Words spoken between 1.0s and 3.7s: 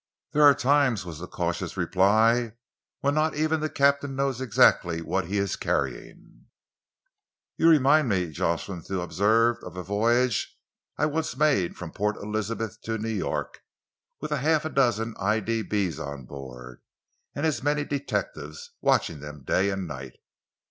was the cautious reply, "when not even the